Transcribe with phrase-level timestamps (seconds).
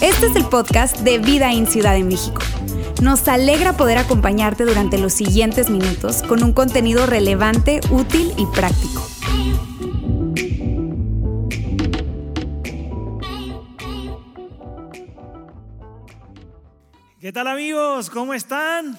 [0.00, 2.40] Este es el podcast de Vida en Ciudad de México.
[3.02, 9.06] Nos alegra poder acompañarte durante los siguientes minutos con un contenido relevante, útil y práctico.
[17.20, 18.08] ¿Qué tal amigos?
[18.08, 18.96] ¿Cómo están?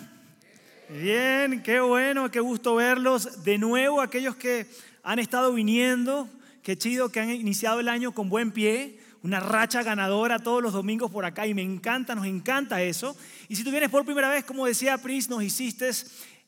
[0.89, 4.67] Bien, qué bueno, qué gusto verlos de nuevo, aquellos que
[5.03, 6.29] han estado viniendo,
[6.67, 10.73] qué chido que han iniciado el año con buen pie, una racha ganadora todos los
[10.73, 13.15] domingos por acá y me encanta, nos encanta eso.
[13.47, 15.89] Y si tú vienes por primera vez, como decía Pris, nos hiciste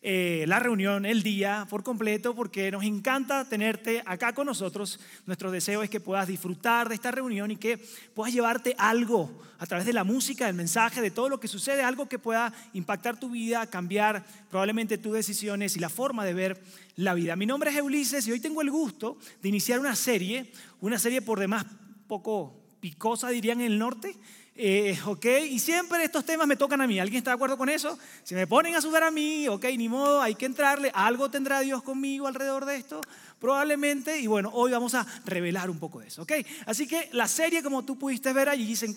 [0.02, 4.98] eh, la reunión, el día por completo, porque nos encanta tenerte acá con nosotros.
[5.26, 7.78] Nuestro deseo es que puedas disfrutar de esta reunión y que
[8.14, 11.84] puedas llevarte algo a través de la música, del mensaje, de todo lo que sucede,
[11.84, 16.64] algo que pueda impactar tu vida, cambiar probablemente tus decisiones y la forma de ver
[16.96, 17.36] la vida.
[17.36, 21.22] Mi nombre es Ulises y hoy tengo el gusto de iniciar una serie, una serie
[21.22, 21.66] por demás
[22.08, 24.16] poco picosa, dirían en el norte,
[24.62, 27.00] eh, ok, y siempre estos temas me tocan a mí.
[27.00, 27.98] ¿Alguien está de acuerdo con eso?
[28.24, 30.92] Si me ponen a sudar a mí, ok, ni modo, hay que entrarle.
[30.94, 33.00] Algo tendrá Dios conmigo alrededor de esto,
[33.40, 34.20] probablemente.
[34.20, 36.34] Y bueno, hoy vamos a revelar un poco de eso, ok.
[36.66, 38.94] Así que la serie, como tú pudiste ver allí, se,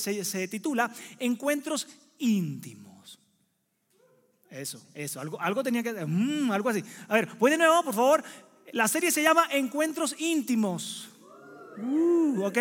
[0.00, 0.90] se, se titula
[1.20, 1.86] Encuentros
[2.18, 3.20] íntimos.
[4.50, 6.82] Eso, eso, algo, algo tenía que, mm, algo así.
[7.06, 8.24] A ver, ¿puede de nuevo, por favor?
[8.72, 11.13] La serie se llama Encuentros íntimos.
[11.78, 12.58] Uh, ¿Ok?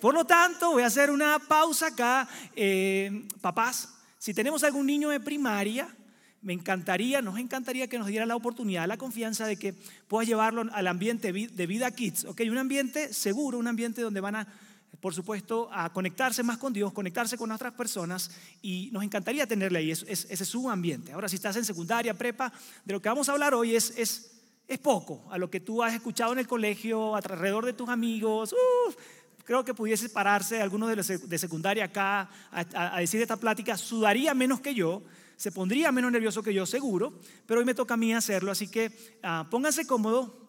[0.00, 2.28] Por lo tanto, voy a hacer una pausa acá.
[2.54, 3.88] Eh, papás,
[4.18, 5.88] si tenemos algún niño de primaria,
[6.42, 9.74] me encantaría, nos encantaría que nos diera la oportunidad, la confianza de que
[10.06, 12.42] puedas llevarlo al ambiente de vida kids, ¿ok?
[12.50, 14.48] Un ambiente seguro, un ambiente donde van a,
[15.00, 18.30] por supuesto, a conectarse más con Dios, conectarse con otras personas
[18.60, 21.12] y nos encantaría tenerle ahí, ese es su ambiente.
[21.12, 22.52] Ahora, si estás en secundaria, prepa,
[22.84, 24.33] de lo que vamos a hablar hoy es, es
[24.66, 28.54] es poco a lo que tú has escuchado en el colegio, alrededor de tus amigos.
[29.44, 34.32] creo que pudiese pararse alguno de los de secundaria acá a, decir esta plática, sudaría
[34.34, 35.02] menos que yo,
[35.36, 38.68] se pondría menos nervioso que yo, seguro, pero hoy me toca a mí hacerlo, así
[38.68, 38.92] que
[39.22, 40.44] uh, pónganse cómodo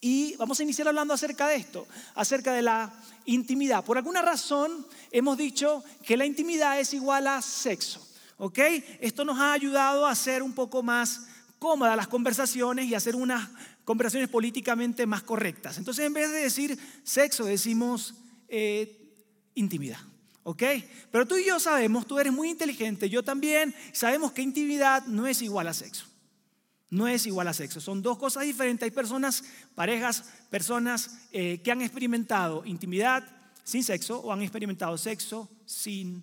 [0.00, 2.92] y vamos a iniciar hablando acerca de esto, acerca de la
[3.24, 3.84] intimidad.
[3.84, 8.58] Por alguna razón hemos dicho que la intimidad es igual a sexo, ¿ok?
[9.00, 11.26] Esto nos ha ayudado a ser un poco más
[11.58, 13.48] cómodas las conversaciones y hacer unas
[13.84, 15.78] conversaciones políticamente más correctas.
[15.78, 18.14] Entonces, en vez de decir sexo, decimos
[18.48, 19.14] eh,
[19.54, 19.98] intimidad.
[20.44, 20.62] ¿Ok?
[21.10, 25.26] Pero tú y yo sabemos, tú eres muy inteligente, yo también, sabemos que intimidad no
[25.26, 26.06] es igual a sexo.
[26.90, 28.84] No es igual a sexo, son dos cosas diferentes.
[28.84, 33.24] Hay personas, parejas, personas eh, que han experimentado intimidad
[33.62, 36.22] sin sexo o han experimentado sexo sin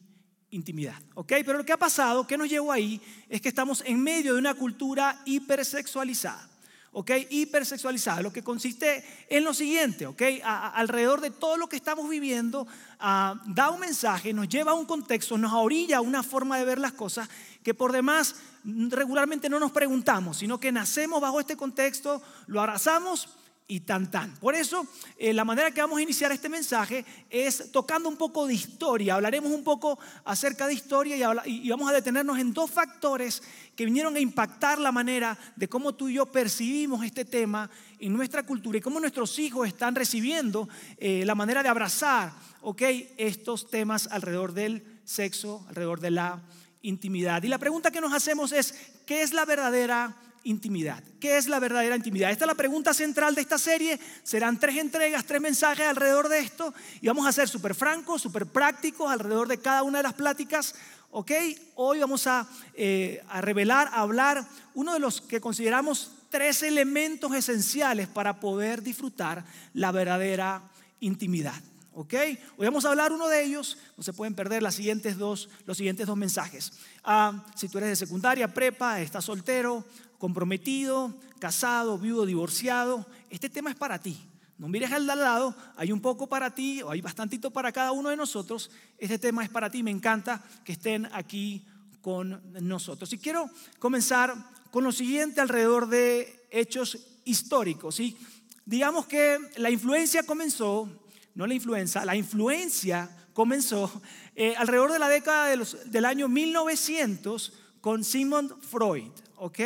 [0.51, 0.95] intimidad.
[1.13, 1.33] ¿Ok?
[1.45, 4.39] Pero lo que ha pasado, que nos llevó ahí, es que estamos en medio de
[4.39, 6.50] una cultura hipersexualizada.
[6.95, 7.11] ¿ok?
[7.29, 10.22] Hipersexualizada, lo que consiste en lo siguiente, ¿ok?
[10.44, 12.66] alrededor de todo lo que estamos viviendo,
[13.00, 16.79] da un mensaje, nos lleva a un contexto, nos orilla a una forma de ver
[16.79, 17.27] las cosas
[17.63, 23.27] que por demás regularmente no nos preguntamos, sino que nacemos bajo este contexto, lo abrazamos
[23.67, 24.31] y tan tan.
[24.35, 24.85] Por eso,
[25.17, 29.15] eh, la manera que vamos a iniciar este mensaje es tocando un poco de historia.
[29.15, 33.41] Hablaremos un poco acerca de historia y, y, vamos a detenernos en dos factores
[33.75, 38.13] que vinieron a impactar la manera de cómo tú y yo percibimos este tema en
[38.13, 42.83] nuestra cultura y cómo nuestros hijos están recibiendo eh, la manera de abrazar, ok,
[43.17, 46.43] estos temas alrededor del sexo, alrededor de la
[46.83, 47.41] intimidad.
[47.41, 48.75] Y la pregunta que nos hacemos es,
[49.07, 50.15] ¿qué es la verdadera
[50.45, 51.03] intimidad.
[51.19, 52.31] ¿Qué es la verdadera intimidad?
[52.31, 54.00] Esta es la pregunta central de esta serie.
[54.23, 58.45] Serán tres entregas, tres mensajes alrededor de esto y vamos a ser súper francos, súper
[58.45, 60.75] prácticos alrededor de cada una de las pláticas.
[61.11, 61.31] ¿Ok?
[61.75, 64.45] Hoy vamos a, eh, a revelar, a hablar
[64.75, 70.62] uno de los que consideramos tres elementos esenciales para poder disfrutar la verdadera
[71.00, 71.59] intimidad.
[71.94, 72.13] ¿Ok?
[72.57, 75.77] Hoy vamos a hablar uno de ellos, no se pueden perder las siguientes dos, los
[75.77, 76.73] siguientes dos mensajes.
[77.06, 79.85] Ah, si tú eres de secundaria, prepa, estás soltero,
[80.25, 84.18] comprometido, casado, viudo, divorciado, este tema es para ti.
[84.58, 88.10] No mires al lado, hay un poco para ti, o hay bastantito para cada uno
[88.10, 88.72] de nosotros.
[88.98, 91.63] Este tema es para ti, me encanta que estén aquí
[92.01, 93.13] con nosotros.
[93.13, 94.33] Y quiero comenzar
[94.72, 97.94] con lo siguiente alrededor de hechos históricos.
[97.94, 98.18] ¿sí?
[98.66, 100.89] Digamos que la influencia comenzó,
[101.36, 104.01] no la influencia, la influencia comenzó
[104.36, 105.56] eh, alrededor de la década
[105.86, 109.12] del año 1900 con Sigmund Freud.
[109.38, 109.60] ¿ok?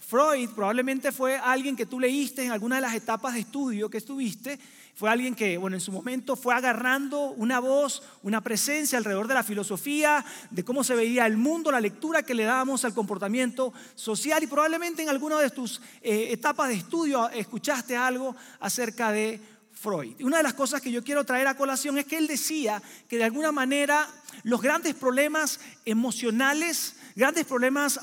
[0.00, 3.98] Freud probablemente fue alguien que tú leíste en alguna de las etapas de estudio que
[3.98, 4.58] estuviste.
[4.94, 9.34] Fue alguien que, bueno, en su momento fue agarrando una voz, una presencia alrededor de
[9.34, 13.72] la filosofía, de cómo se veía el mundo, la lectura que le dábamos al comportamiento
[13.94, 19.40] social y probablemente en alguna de tus eh, etapas de estudio escuchaste algo acerca de
[19.72, 20.20] Freud.
[20.22, 23.16] Una de las cosas que yo quiero traer a colación es que él decía que
[23.16, 24.06] de alguna manera
[24.42, 27.98] los grandes problemas emocionales, grandes problemas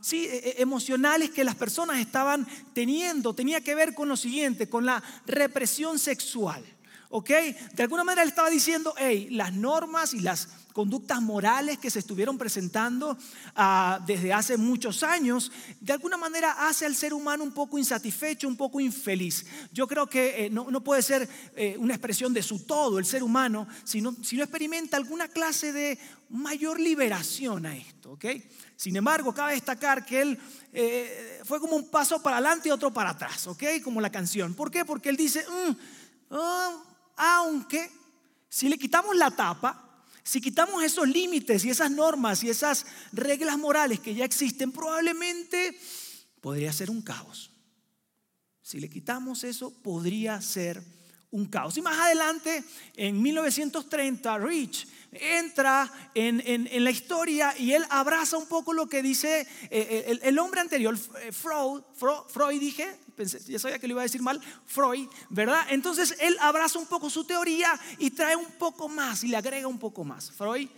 [0.00, 4.68] sí, e, e, emocionales que las personas estaban teniendo, tenía que ver con lo siguiente,
[4.68, 6.64] con la represión sexual.
[7.12, 7.30] ¿Ok?
[7.72, 11.98] De alguna manera él estaba diciendo, hey, las normas y las conductas morales que se
[11.98, 13.16] estuvieron presentando
[13.54, 15.50] ah, desde hace muchos años,
[15.80, 19.46] de alguna manera hace al ser humano un poco insatisfecho, un poco infeliz.
[19.72, 23.22] Yo creo que eh, no, puede ser eh, una expresión de su todo el ser
[23.22, 25.98] humano, si no, no experimenta alguna clase de
[26.30, 28.12] mayor liberación a esto.
[28.12, 28.24] ¿ok?
[28.76, 30.38] Sin embargo, cabe destacar que él
[30.72, 33.64] eh, fue como un paso para adelante y otro para atrás, ¿ok?
[33.84, 34.54] Como la canción.
[34.54, 34.84] ¿Por qué?
[34.84, 35.72] Porque él dice, mm,
[36.30, 36.82] ah,
[37.16, 37.90] aunque
[38.48, 39.89] si le quitamos la tapa,
[40.22, 45.78] si quitamos esos límites y esas normas y esas reglas morales que ya existen, probablemente
[46.40, 47.50] podría ser un caos.
[48.62, 50.82] Si le quitamos eso, podría ser
[51.30, 51.76] un caos.
[51.76, 52.64] Y más adelante,
[52.96, 59.40] en 1930, Rich entra en, la historia y él abraza un poco lo que dice
[59.40, 61.82] eh, eh, el, hombre anterior, eh, Freud,
[62.28, 62.98] Freud, dije,
[63.46, 65.66] ya sabía que lo iba a decir mal, Freud, ¿verdad?
[65.70, 69.66] Entonces él abraza un poco su teoría y trae un poco más y le agrega
[69.66, 70.30] un poco más.
[70.30, 70.68] Freud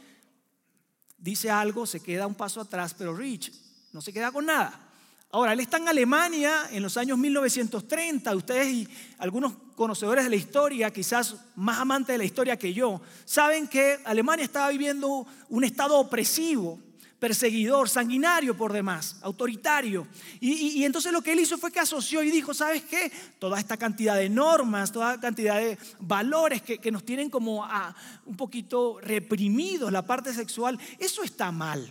[1.18, 3.52] dice algo, se queda un paso atrás, pero Rich
[3.92, 4.91] no se queda con nada.
[5.34, 8.36] Ahora, él está en Alemania en los años 1930.
[8.36, 13.00] Ustedes y algunos conocedores de la historia, quizás más amantes de la historia que yo,
[13.24, 16.78] saben que Alemania estaba viviendo un estado opresivo,
[17.18, 20.06] perseguidor, sanguinario por demás, autoritario.
[20.38, 23.10] Y, entonces lo que él hizo fue que asoció y dijo, ¿sabes qué?
[23.38, 27.96] Toda esta cantidad de normas, toda cantidad de valores que, nos tienen como a,
[28.26, 31.90] un poquito reprimidos la parte sexual, eso está mal.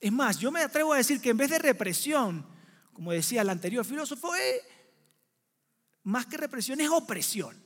[0.00, 2.56] Es más, yo me atrevo a decir que en vez de represión,
[2.98, 4.60] como decía el anterior filósofo, es,
[6.02, 7.56] más que represión es opresión.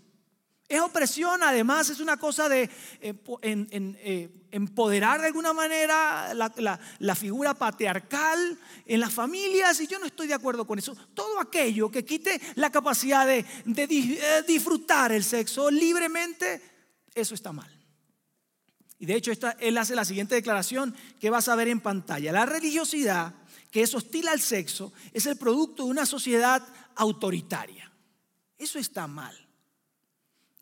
[0.68, 2.68] Es opresión, además es una cosa de
[3.00, 10.04] eh, eh, empoderar de alguna manera la, figura patriarcal en las familias y yo no
[10.04, 10.94] estoy de acuerdo con eso.
[11.14, 16.60] Todo aquello que quite la capacidad de, eh, disfrutar el sexo libremente,
[17.14, 17.74] eso está mal.
[18.98, 22.32] Y de hecho él hace la siguiente declaración que vas a ver en pantalla.
[22.32, 23.34] La religiosidad
[23.72, 26.62] que es hostil al sexo es el producto de una sociedad
[26.94, 27.90] autoritaria.
[28.58, 29.34] Eso está mal.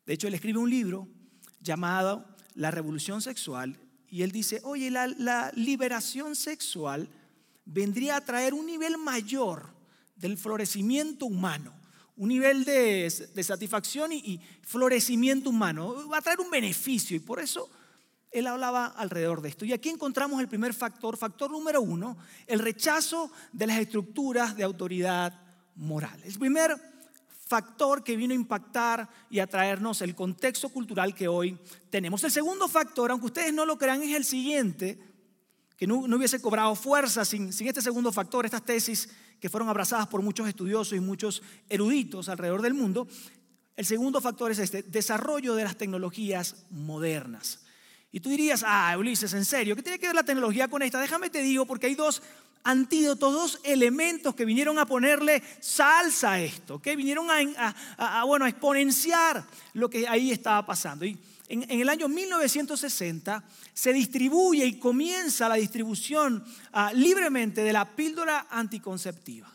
[0.05, 1.07] De hecho, él escribe un libro
[1.59, 2.25] llamado
[2.55, 3.77] La Revolución Sexual
[4.09, 7.09] y él dice, oye, la, liberación sexual
[7.65, 9.73] vendría a traer un nivel mayor
[10.15, 11.73] del florecimiento humano,
[12.15, 13.09] un nivel de,
[13.43, 17.69] satisfacción y florecimiento humano, va a traer un beneficio y por eso
[18.31, 19.65] él hablaba alrededor de esto.
[19.65, 22.17] Y aquí encontramos el primer factor, factor número uno,
[22.47, 25.33] el rechazo de las estructuras de autoridad
[25.75, 26.19] moral.
[26.23, 26.75] El primer
[27.45, 32.23] factor que vino a impactar y a traernos el contexto cultural que hoy tenemos.
[32.23, 34.97] El segundo factor, aunque ustedes no lo crean, es el siguiente,
[35.75, 39.09] que no, hubiese cobrado fuerza sin, sin este segundo factor, estas tesis
[39.41, 43.07] que fueron abrazadas por muchos estudiosos y muchos eruditos alrededor del mundo.
[43.75, 47.65] El segundo factor es este, desarrollo de las tecnologías modernas.
[48.11, 50.99] Y tú dirías, ah, Ulises, en serio, ¿qué tiene que ver la tecnología con esta?
[50.99, 52.21] Déjame te digo, porque hay dos
[52.63, 59.43] antídotos, dos elementos que vinieron a ponerle salsa a esto, que vinieron a, bueno, exponenciar
[59.73, 61.05] lo que ahí estaba pasando.
[61.05, 61.17] Y
[61.47, 68.47] en, el año 1960 se distribuye y comienza la distribución ah, libremente de la píldora
[68.49, 69.49] anticonceptiva.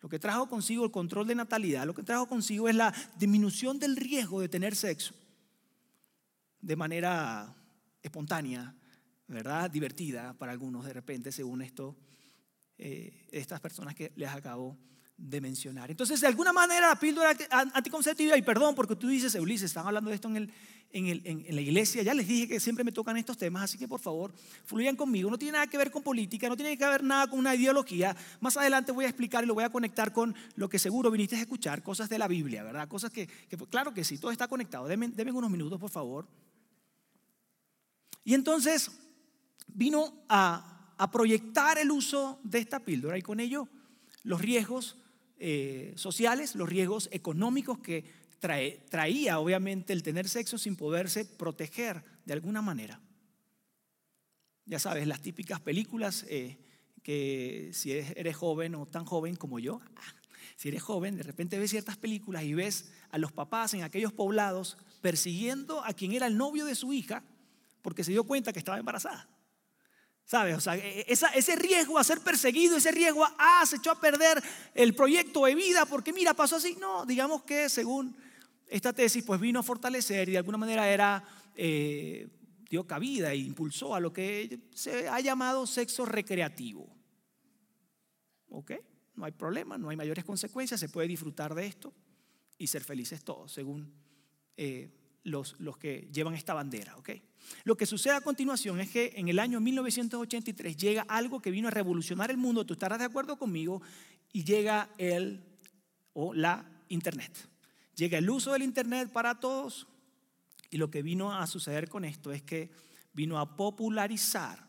[0.00, 3.78] Lo que trajo consigo el control de natalidad, lo que trajo consigo es la disminución
[3.78, 5.12] del riesgo de tener sexo
[6.62, 7.54] de manera
[8.02, 8.74] espontánea,
[9.26, 9.70] ¿verdad?
[9.70, 11.96] Divertida para algunos de repente, según esto,
[12.78, 14.78] eh, estas personas que les acabo
[15.20, 15.90] de mencionar.
[15.90, 17.36] Entonces, de alguna manera, la píldora
[17.74, 20.50] anticonceptiva, y perdón, porque tú dices, Ulises, están hablando de esto en,
[20.92, 24.32] la iglesia, ya les dije que siempre me tocan estos temas, así que por favor,
[24.64, 25.30] fluyan conmigo.
[25.30, 28.16] No tiene nada que ver con política, no tiene que ver nada con una ideología.
[28.40, 31.36] Más adelante voy a explicar y lo voy a conectar con lo que seguro viniste
[31.36, 32.88] a escuchar, cosas de la Biblia, ¿verdad?
[32.88, 33.28] Cosas que,
[33.68, 34.88] claro que sí, todo está conectado.
[34.88, 36.26] Deben, unos minutos, por favor.
[38.24, 38.90] Y entonces
[39.66, 40.66] vino a,
[41.10, 43.66] proyectar el uso de esta píldora y con ello
[44.22, 44.98] los riesgos
[45.38, 48.04] eh, sociales, los riesgos económicos que
[48.38, 53.00] traía obviamente el tener sexo sin poderse proteger de alguna manera.
[54.66, 56.58] Ya sabes, las típicas películas eh,
[57.02, 59.80] que si eres joven o tan joven como yo,
[60.56, 64.12] si eres joven, de repente ves ciertas películas y ves a los papás en aquellos
[64.12, 67.24] poblados persiguiendo a quien era el novio de su hija
[67.82, 69.28] porque se dio cuenta que estaba embarazada.
[70.24, 70.56] ¿Sabes?
[70.56, 73.90] O sea, e, e, ese riesgo a ser perseguido, ese riesgo a, ah, se echó
[73.90, 74.42] a perder
[74.74, 76.76] el proyecto de vida porque mira, pasó así.
[76.76, 78.16] No, digamos que según
[78.68, 81.24] esta tesis pues vino a fortalecer y de alguna manera era,
[81.56, 82.28] eh,
[82.70, 86.88] dio cabida e impulsó a lo que se ha llamado sexo recreativo.
[88.50, 88.72] ¿Ok?
[89.16, 91.92] No hay problema, no hay mayores consecuencias, se puede disfrutar de esto
[92.56, 93.92] y ser felices todos, según
[94.56, 94.90] eh,
[95.24, 96.96] los, los, que llevan esta bandera.
[96.96, 97.10] ¿ok?
[97.64, 101.68] Lo que sucede a continuación es que en el año 1983 llega algo que vino
[101.68, 103.82] a revolucionar el mundo, tú estarás de acuerdo conmigo,
[104.32, 105.42] y llega el
[106.12, 107.32] o la Internet.
[107.94, 109.86] Llega el uso del Internet para todos
[110.70, 112.70] y lo que vino a suceder con esto es que
[113.12, 114.68] vino a popularizar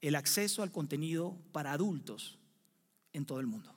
[0.00, 2.38] el acceso al contenido para adultos
[3.12, 3.74] en todo el mundo.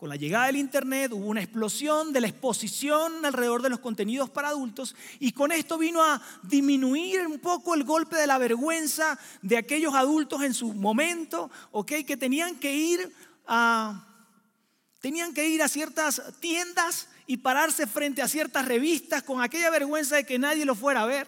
[0.00, 4.30] Con la llegada del Internet hubo una explosión de la exposición alrededor de los contenidos
[4.30, 9.18] para adultos y con esto vino a disminuir un poco el golpe de la vergüenza
[9.42, 11.50] de aquellos adultos en su momento,
[11.86, 13.14] que tenían que ir
[13.46, 14.06] a,
[15.02, 20.16] tenían que ir a ciertas tiendas y pararse frente a ciertas revistas con aquella vergüenza
[20.16, 21.26] de que nadie lo fuera a ver.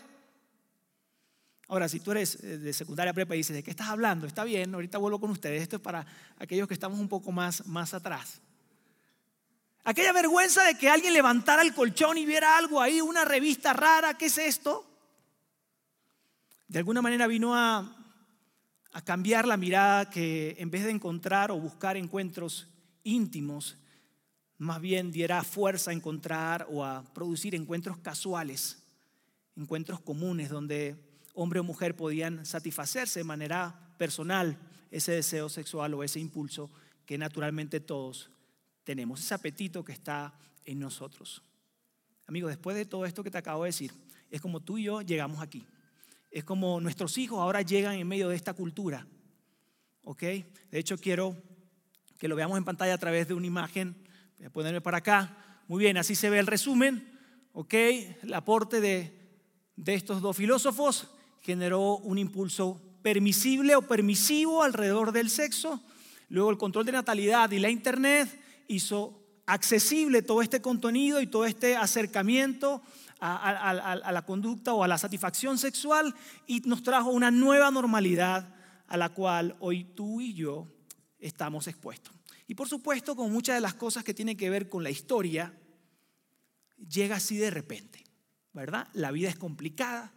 [1.69, 4.27] Ahora, si tú eres eh, de secundaria prepa y dices, ¿de qué estás hablando?
[4.27, 5.61] Está bien, ahorita vuelvo con ustedes.
[5.61, 6.07] Esto es para
[6.39, 8.41] aquellos que estamos un poco más, más atrás.
[9.85, 14.17] Aquella vergüenza de que alguien levantara el colchón y viera algo ahí, una revista rara,
[14.17, 14.87] ¿qué es esto?
[16.69, 17.99] De alguna manera vino a,
[19.05, 22.69] cambiar la mirada que en vez de encontrar o buscar encuentros
[23.03, 23.77] íntimos,
[24.59, 28.83] más bien diera fuerza a encontrar o a producir encuentros casuales,
[29.57, 30.97] encuentros comunes donde
[31.35, 34.59] hombre o mujer podían satisfacerse de manera personal
[34.91, 36.71] ese deseo sexual o ese impulso
[37.07, 38.31] que naturalmente todos
[38.85, 40.35] tenemos, ese apetito que está
[40.65, 41.43] en nosotros.
[42.27, 43.93] Amigo, después de todo esto que te acabo de decir,
[44.31, 45.67] es como tú y yo llegamos aquí.
[46.31, 49.07] Es como nuestros hijos ahora llegan en medio de esta cultura.
[50.05, 50.23] ¿Ok?
[50.23, 51.37] De hecho, quiero
[52.19, 53.95] que lo veamos en pantalla a través de una imagen.
[54.39, 55.63] Voy a ponerme para acá.
[55.69, 57.19] Muy bien, así se ve el resumen.
[57.53, 57.75] ¿Ok?
[57.75, 59.13] El aporte de,
[59.77, 61.09] de estos dos filósofos
[61.43, 65.83] generó un impulso permisible o permisivo alrededor del sexo.
[66.29, 71.45] Luego el control de natalidad y la internet hizo accesible todo este contenido y todo
[71.45, 72.83] este acercamiento
[73.21, 76.15] a, la conducta o a la satisfacción sexual
[76.47, 78.55] y nos trajo una nueva normalidad
[78.89, 80.67] a la cual hoy tú y yo
[81.19, 82.13] estamos expuestos.
[82.49, 85.57] Y por supuesto, con muchas de las cosas que tienen que ver con la historia,
[86.77, 88.05] llega así de repente,
[88.53, 88.89] ¿verdad?
[88.93, 90.13] La vida es complicada,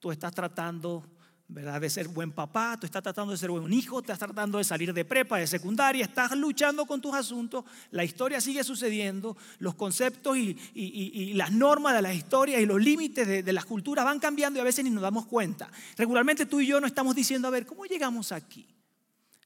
[0.00, 1.08] tú estás tratando
[1.48, 1.80] ¿verdad?
[1.80, 4.92] De ser buen papá, tú estás tratando de ser buen hijo, estás tratando de salir
[4.92, 10.36] de prepa, de secundaria, estás luchando con tus asuntos, la historia sigue sucediendo, los conceptos
[10.36, 14.58] y, las normas de las historias y los límites de, de, las culturas van cambiando
[14.58, 15.70] y a veces ni nos damos cuenta.
[15.96, 18.68] Regularmente tú y yo no estamos diciendo, a ver, ¿cómo llegamos aquí?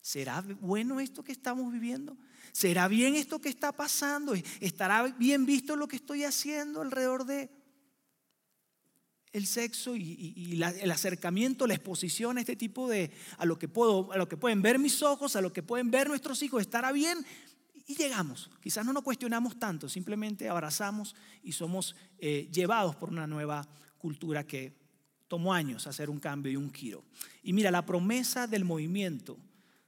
[0.01, 2.17] ¿Será bueno esto que estamos viviendo?
[2.51, 4.35] ¿Será bien esto que está pasando?
[4.61, 7.62] ¿Estará bien visto lo que estoy haciendo alrededor de
[9.33, 14.13] el sexo y, el acercamiento, la exposición a este tipo de, a lo, que puedo,
[14.13, 16.93] a lo que pueden ver mis ojos, a lo que pueden ver nuestros hijos, estará
[16.93, 17.25] bien
[17.87, 18.51] y llegamos.
[18.61, 23.67] Quizás no nos cuestionamos tanto, simplemente abrazamos y somos eh, llevados por una nueva
[23.99, 24.77] cultura que
[25.29, 27.05] tomó años hacer un cambio y un giro.
[27.43, 29.39] Y mira, la promesa del movimiento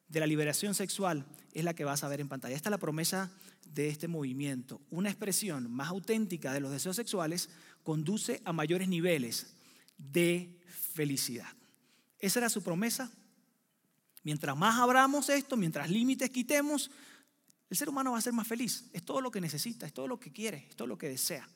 [0.08, 2.56] de la liberación sexual es la que vas a ver en pantalla.
[2.56, 3.30] Esta es la promesa
[3.66, 7.50] de este movimiento, una expresión más auténtica de los deseos sexuales
[7.84, 9.54] conduce a mayores niveles
[9.96, 11.46] de felicidad.
[12.18, 13.12] Esa era su promesa.
[14.24, 16.90] Mientras más abramos esto, mientras límites quitemos,
[17.70, 18.86] el ser humano va a ser más feliz.
[18.92, 21.46] Es todo lo que necesita, es todo lo que quiere, es todo lo que desea.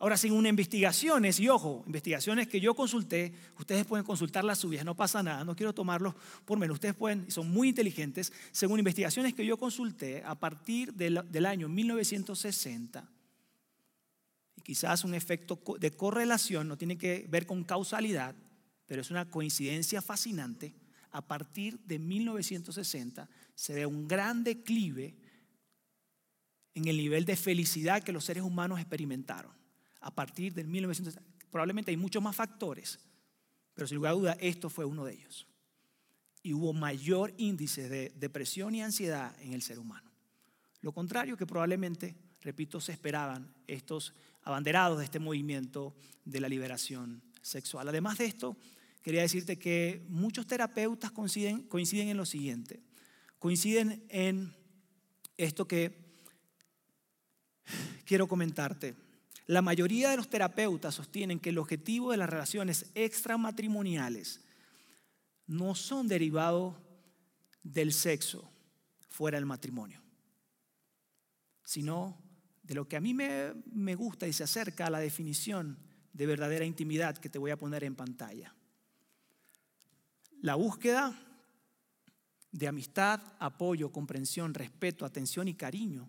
[0.00, 4.96] Ahora, sin investigaciones, y ojo, investigaciones que yo consulté, ustedes pueden consultar las suyas, no
[4.96, 6.14] pasa nada, no quiero tomarlos
[6.46, 11.46] por menos, ustedes pueden, son muy inteligentes, según investigaciones que yo consulté a partir del
[11.46, 13.06] año 1960,
[14.62, 18.34] quizás un efecto de correlación, no tiene que ver con causalidad,
[18.86, 20.74] pero es una coincidencia fascinante,
[21.12, 25.16] a partir de 1960 se ve un gran declive
[26.74, 29.52] en el nivel de felicidad que los seres humanos experimentaron
[30.00, 31.46] a partir del 1960.
[31.50, 33.00] Probablemente hay muchos más factores,
[33.74, 35.46] pero sin lugar a duda esto fue uno de ellos.
[36.42, 40.10] Y hubo mayor índice de depresión y ansiedad en el ser humano.
[40.80, 45.94] Lo contrario que probablemente, repito, se esperaban estos abanderados de este movimiento
[46.24, 47.88] de la liberación sexual.
[47.88, 48.56] Además de esto,
[49.02, 51.68] quería decirte que muchos terapeutas coinciden,
[52.08, 52.82] en lo siguiente.
[53.38, 54.54] Coinciden en
[55.36, 56.10] esto que
[58.04, 58.94] quiero comentarte.
[59.46, 64.40] La mayoría de los terapeutas sostienen que el objetivo de las relaciones extramatrimoniales
[65.46, 66.76] no son derivados
[67.62, 68.48] del sexo
[69.08, 70.00] fuera del matrimonio,
[71.64, 72.29] sino
[72.70, 75.76] de lo que a mí me, me gusta y se acerca a la definición
[76.12, 78.54] de verdadera intimidad que te voy a poner en pantalla.
[80.40, 81.12] La búsqueda
[82.52, 86.08] de amistad, apoyo, comprensión, respeto, atención y cariño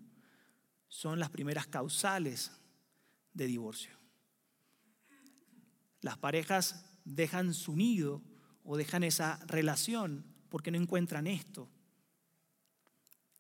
[0.88, 2.52] son las primeras causales
[3.34, 3.98] de divorcio.
[6.02, 8.22] Las parejas dejan su nido
[8.64, 11.68] o dejan esa relación porque no encuentran esto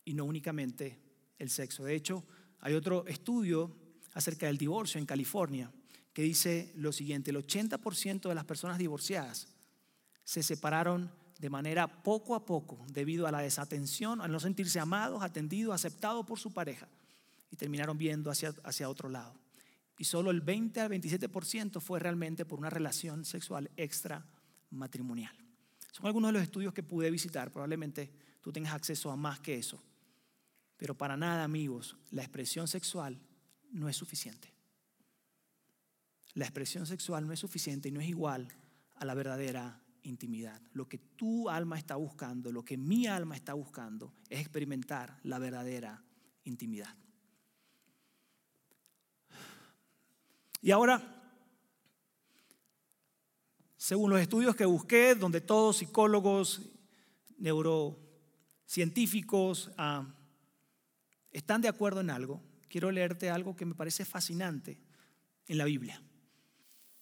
[0.06, 1.00] y no únicamente
[1.38, 1.84] el sexo.
[1.84, 2.26] De hecho,
[2.62, 3.76] hay otro estudio
[4.14, 5.72] acerca del divorcio en California
[6.14, 9.48] que dice lo siguiente, el 80% de las personas divorciadas
[10.24, 15.24] se separaron de manera poco a poco debido a la desatención, al no sentirse amados,
[15.24, 16.88] atendidos, aceptados por su pareja
[17.50, 19.34] y terminaron viendo hacia, hacia otro lado.
[19.98, 25.36] Y solo el 20 al 27% fue realmente por una relación sexual extramatrimonial.
[25.92, 29.56] Son algunos de los estudios que pude visitar, probablemente tú tengas acceso a más que
[29.56, 29.82] eso.
[30.82, 33.22] Pero para nada, amigos, la expresión sexual
[33.72, 34.52] no es suficiente.
[36.34, 38.48] La expresión sexual no es suficiente y no es igual
[38.96, 40.60] a la verdadera intimidad.
[40.74, 45.38] Lo que tu alma está buscando, lo que mi alma está buscando, es experimentar la
[45.38, 46.04] verdadera
[46.46, 46.96] intimidad.
[50.64, 51.00] Y ahora,
[53.78, 56.72] según los estudios que busqué, donde todos psicólogos,
[57.38, 60.18] neurocientíficos ah,
[61.32, 64.78] están de acuerdo en algo, quiero leerte algo que me parece fascinante
[65.48, 66.02] en la Biblia.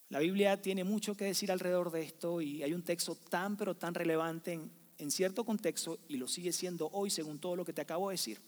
[0.09, 3.75] La Biblia tiene mucho que decir alrededor de esto y hay un texto tan pero
[3.75, 4.59] tan relevante
[4.97, 8.15] en, cierto contexto y lo sigue siendo hoy según todo lo que te acabo de
[8.15, 8.41] decir.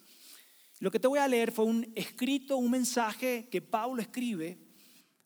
[0.79, 4.57] Lo que te voy a leer fue un escrito, un mensaje que Pablo escribe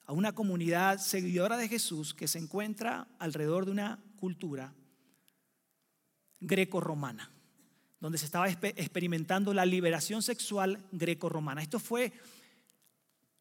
[0.05, 4.75] a una comunidad seguidora de Jesús que se encuentra alrededor de una cultura
[6.41, 7.31] greco-romana,
[7.99, 11.61] donde se estaba experimentando la liberación sexual greco-romana.
[11.61, 12.13] Esto fue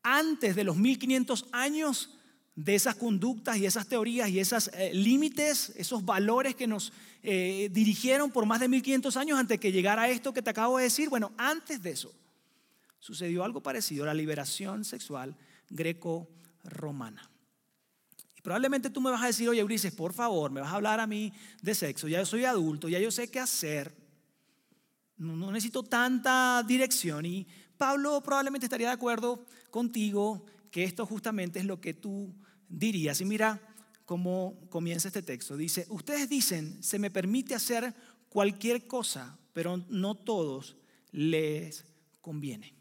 [0.03, 2.11] antes de los 1500 años
[2.57, 7.69] de esas conductas y esas teorías y esos eh, límites, esos valores que nos eh,
[7.73, 11.09] dirigieron por más de 1500 años antes que llegara esto que te acabo de decir.
[11.09, 12.15] Bueno, antes de eso
[13.01, 15.37] sucedió algo parecido, la liberación sexual
[15.69, 17.29] greco-romana.
[18.37, 21.01] Y probablemente tú me vas a decir, oye Ulises, por favor, me vas a hablar
[21.01, 23.95] a mí de sexo, ya yo soy adulto, ya yo sé qué hacer,
[25.17, 27.27] no necesito tanta dirección.
[27.27, 27.47] Y
[27.77, 32.35] Pablo probablemente estaría de acuerdo contigo que esto justamente es lo que tú
[32.69, 33.21] dirías.
[33.21, 33.61] Y mira
[34.05, 35.57] cómo comienza este texto.
[35.57, 37.95] Dice, ustedes dicen, se me permite hacer
[38.29, 40.77] cualquier cosa, pero no todos
[41.13, 41.85] les
[42.21, 42.75] conviene.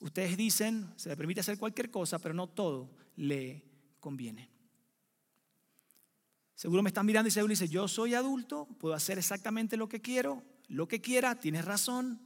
[0.00, 3.64] Ustedes dicen, se me permite hacer cualquier cosa, pero no todo le
[4.00, 4.50] conviene.
[6.54, 10.00] Seguro me están mirando y seguro dice, yo soy adulto, puedo hacer exactamente lo que
[10.00, 10.42] quiero,
[10.74, 12.20] lo que quiera, tienes razón.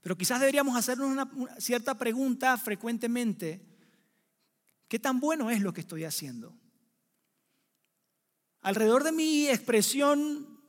[0.00, 3.72] Pero quizás deberíamos hacernos una, cierta pregunta frecuentemente
[4.92, 6.54] ¿Qué tan bueno es lo que estoy haciendo?
[8.60, 10.60] Alrededor de mi expresión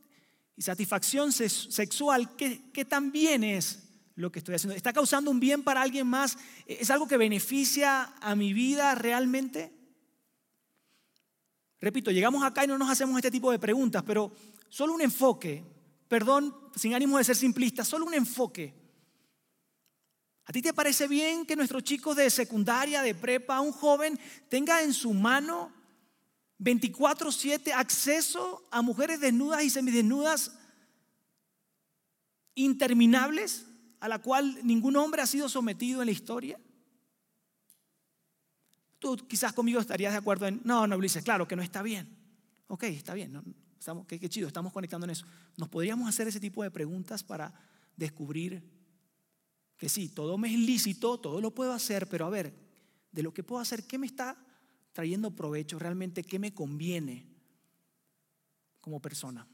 [0.56, 3.84] y satisfacción sexual, ¿qué, ¿qué, tan bien es
[4.16, 4.78] lo que estoy haciendo?
[4.78, 6.38] ¿Está causando un bien para alguien más?
[6.66, 9.74] ¿Es algo que beneficia a mi vida realmente?
[11.82, 14.32] Repito, llegamos acá y no nos hacemos este tipo de preguntas, pero
[14.70, 15.66] solo un enfoque,
[16.14, 18.72] perdón, sin ánimo de ser simplista, solo un enfoque
[20.46, 24.84] ¿A ti te parece bien que nuestros chicos de secundaria, de prepa, un joven, tenga
[24.84, 25.72] en su mano
[26.60, 30.52] 24/7 acceso a mujeres desnudas y semidesnudas
[32.54, 33.66] interminables
[34.00, 36.60] a la cual ningún hombre ha sido sometido en la historia?
[39.00, 42.08] Tú quizás conmigo estarías de acuerdo en, no, no, Ulises, claro que no está bien.
[42.68, 43.34] Ok, está bien,
[44.08, 45.26] qué, qué chido, estamos conectando en eso.
[45.58, 47.54] ¿Nos podríamos hacer ese tipo de preguntas para
[47.96, 48.64] descubrir
[49.78, 52.54] que sí, todo me es lícito, todo lo puedo hacer, pero a ver,
[53.12, 54.38] de lo que puedo hacer, ¿qué me está
[54.94, 56.24] trayendo provecho realmente?
[56.24, 57.28] ¿Qué me conviene
[58.80, 59.48] como persona?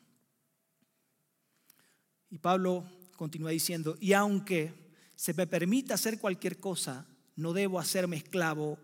[2.30, 8.18] Y Pablo continúa diciendo, y aunque se me permita hacer cualquier cosa, no debo hacerme
[8.18, 8.78] esclavo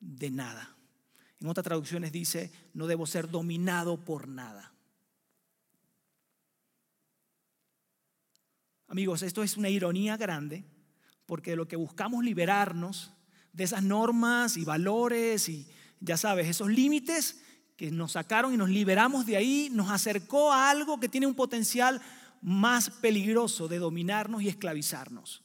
[0.00, 0.76] de nada.
[1.40, 4.74] En otras traducciones dice, no debo ser dominado por nada.
[8.88, 10.64] Amigos, esto es una ironía grande
[11.26, 13.12] porque lo que buscamos liberarnos
[13.52, 15.68] de esas normas y valores y
[16.00, 17.42] ya sabes, esos límites
[17.76, 21.34] que nos sacaron y nos liberamos de ahí, nos acercó a algo que tiene un
[21.34, 22.00] potencial
[22.40, 25.42] más peligroso de dominarnos y esclavizarnos.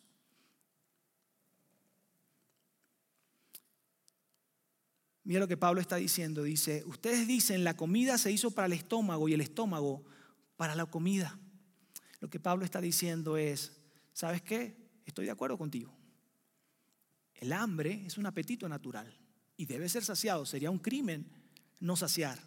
[5.25, 6.43] Mira lo que Pablo está diciendo.
[6.43, 10.03] Dice, ustedes dicen, la comida se hizo para el estómago y el estómago
[10.55, 11.37] para la comida.
[12.23, 13.73] Lo que Pablo está diciendo es,
[14.13, 14.77] ¿sabes qué?
[15.05, 15.93] Estoy de acuerdo contigo.
[17.33, 19.13] El hambre es un apetito natural
[19.57, 20.45] y debe ser saciado.
[20.45, 21.29] Sería un crimen
[21.81, 22.39] no saciar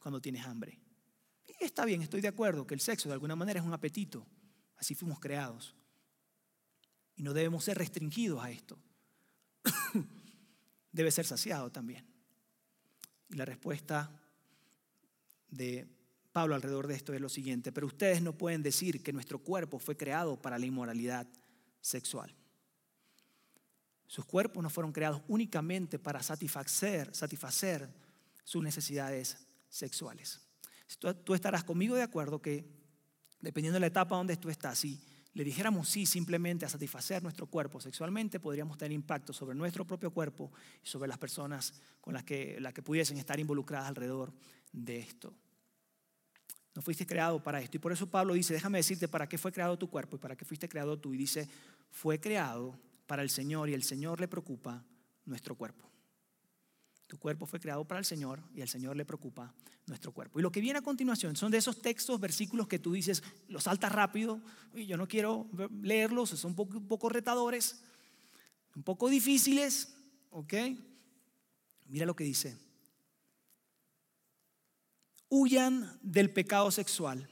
[0.00, 0.78] cuando tienes hambre.
[1.46, 4.26] Y está bien, estoy de acuerdo que el sexo de alguna manera es un apetito.
[4.76, 5.74] Así fuimos creados.
[7.16, 8.78] Y no debemos ser restringidos a esto.
[10.92, 12.04] Debe ser saciado también.
[13.30, 14.10] Y la respuesta
[15.48, 15.88] de
[16.32, 19.78] Pablo alrededor de esto es lo siguiente, pero ustedes no pueden decir que nuestro cuerpo
[19.78, 21.26] fue creado para la inmoralidad
[21.80, 22.34] sexual.
[24.06, 27.88] Sus cuerpos no fueron creados únicamente para satisfacer, satisfacer
[28.44, 30.40] sus necesidades sexuales.
[31.24, 32.64] Tú, estarás conmigo de acuerdo que,
[33.40, 37.46] dependiendo de la etapa donde tú estás, si le dijéramos sí simplemente a satisfacer nuestro
[37.46, 42.24] cuerpo sexualmente, podríamos tener impacto sobre nuestro propio cuerpo y sobre las personas con las
[42.24, 44.32] que, las que pudiesen estar involucradas alrededor
[44.72, 45.34] de esto.
[46.74, 47.76] No fuiste creado para esto.
[47.76, 50.36] Y por eso Pablo dice, déjame decirte para qué fue creado tu cuerpo y para
[50.36, 51.12] qué fuiste creado tú.
[51.12, 51.48] Y dice,
[51.90, 54.84] fue creado para el Señor y el Señor le preocupa
[55.26, 55.90] nuestro cuerpo.
[57.06, 59.52] Tu cuerpo fue creado para el Señor y al Señor le preocupa
[59.86, 60.38] nuestro cuerpo.
[60.38, 63.64] Y lo que viene a continuación son de esos textos, versículos que tú dices, los
[63.64, 64.40] saltas rápido,
[64.74, 65.46] y yo no quiero
[65.82, 67.82] leerlos, son poco, un poco retadores,
[68.74, 69.94] un poco difíciles,
[70.30, 70.54] ¿ok?
[71.88, 72.56] Mira lo que dice.
[75.34, 77.26] Huyan del pecado sexual.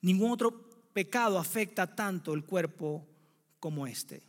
[0.00, 3.06] Ningún otro pecado afecta tanto el cuerpo
[3.58, 4.22] como este.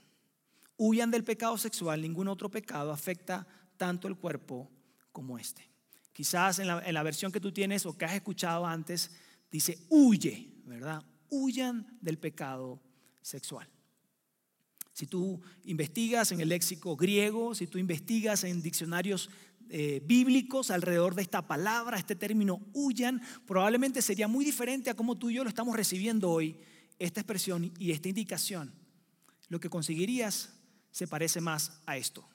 [0.76, 3.48] Huyan del pecado sexual, ningún otro pecado afecta
[3.78, 4.70] tanto el cuerpo
[5.14, 5.70] como este.
[6.12, 9.12] Quizás en la, versión que tú tienes o que has escuchado antes,
[9.50, 11.02] dice huye, ¿verdad?
[11.30, 12.82] Huyan del pecado
[13.22, 13.70] sexual.
[14.92, 19.30] Si tú investigas en el léxico griego, si tú investigas en diccionarios
[19.74, 25.18] eh, bíblicos alrededor de esta palabra, este término huyan, probablemente sería muy diferente a cómo
[25.18, 26.58] tú y yo lo estamos recibiendo hoy,
[27.00, 28.74] esta expresión y esta indicación.
[29.48, 30.54] Lo que conseguirías
[30.92, 32.28] se parece más a esto.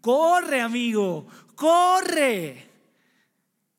[0.00, 2.70] Corre, amigo, corre.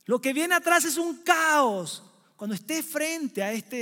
[0.06, 2.04] Lo que viene atrás es un caos.
[2.36, 3.78] Cuando estés frente a esta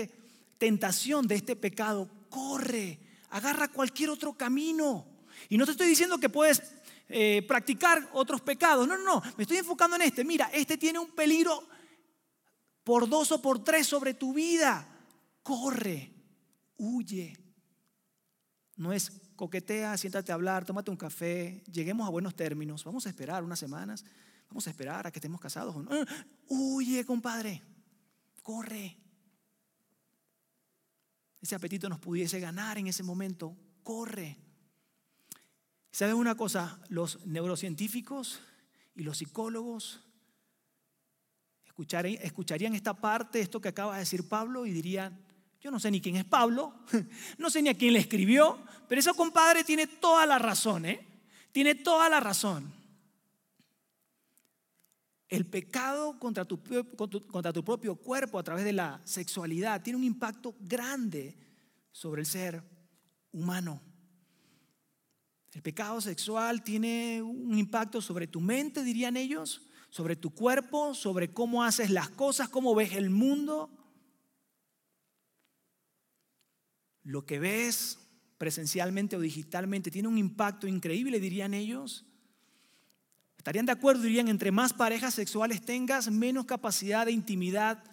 [0.57, 2.99] tentación de este pecado, corre,
[3.33, 5.07] agarra cualquier otro camino.
[5.49, 6.61] Y no te estoy diciendo que puedes
[7.09, 8.87] eh, practicar otros pecados.
[8.87, 9.21] No, no, no.
[9.37, 10.23] Me estoy enfocando en este.
[10.23, 11.67] Mira, este tiene un peligro
[12.83, 14.87] por dos o por tres sobre tu vida.
[15.41, 16.13] Corre,
[16.77, 17.35] huye.
[18.75, 23.09] No es coquetea, siéntate a hablar, tómate un café, lleguemos a buenos términos, vamos a
[23.09, 24.05] esperar unas semanas,
[24.47, 25.75] vamos a esperar a que estemos casados.
[26.47, 27.63] Huye, compadre,
[28.43, 29.02] corre.
[31.43, 33.53] Ese apetito nos pudiese ganar en ese momento,
[33.83, 34.37] corre.
[35.91, 36.79] ¿Sabes una cosa?
[36.87, 38.39] Los neurocientíficos
[38.95, 39.99] y los psicólogos
[41.65, 45.19] escucharían esta parte, esto que acaba de decir Pablo, y dirían,
[45.59, 46.75] yo no sé ni quién es Pablo,
[47.37, 51.05] no sé ni a quién le escribió, pero ese compadre tiene toda la razón, ¿eh?
[51.51, 52.73] Tiene toda la razón.
[55.33, 56.61] El pecado contra tu,
[57.27, 61.35] contra tu propio cuerpo a través de la sexualidad tiene un impacto grande
[61.91, 62.63] sobre el ser
[63.31, 63.81] humano.
[65.51, 71.33] El pecado sexual tiene un impacto sobre tu mente, dirían ellos, sobre tu cuerpo, sobre
[71.33, 73.71] cómo haces las cosas, cómo ves el mundo.
[77.03, 77.99] lo que ves
[78.37, 82.05] presencialmente o digitalmente tiene un impacto increíble, dirían ellos.
[83.43, 84.03] ¿Estarían de acuerdo?
[84.03, 87.83] Dirían, entre más parejas sexuales tengas, menos capacidad de intimidad,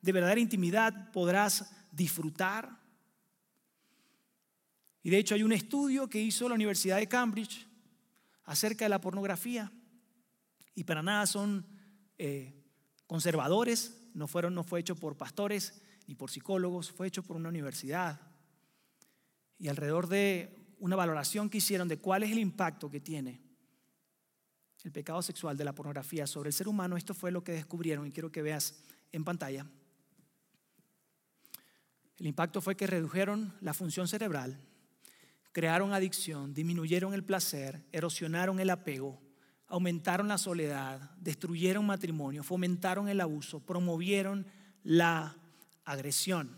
[0.00, 2.78] de verdadera intimidad podrás disfrutar.
[5.02, 7.66] Y de hecho hay un estudio que hizo la Universidad de Cambridge
[8.44, 9.72] acerca de la pornografía.
[10.76, 11.66] Y para nada son
[12.16, 12.54] eh,
[13.08, 17.48] conservadores, no, fueron, no fue hecho por pastores ni por psicólogos, fue hecho por una
[17.48, 18.20] universidad
[19.58, 23.49] y alrededor de una valoración que hicieron de cuál es el impacto que tiene
[24.84, 28.06] el pecado sexual de la pornografía sobre el ser humano, esto fue lo que descubrieron
[28.06, 28.74] y quiero que veas
[29.12, 29.66] en pantalla.
[32.18, 34.58] El impacto fue que redujeron la función cerebral,
[35.52, 39.20] crearon adicción, disminuyeron el placer, erosionaron el apego,
[39.66, 44.46] aumentaron la soledad, destruyeron matrimonio, fomentaron el abuso, promovieron
[44.82, 45.36] la
[45.84, 46.56] agresión.